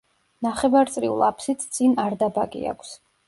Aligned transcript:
ნახევარწრიულ 0.45 1.21
აფსიდს 1.27 1.69
წინ 1.77 1.93
არდაბაგი 2.07 2.65
აქვს. 2.75 2.97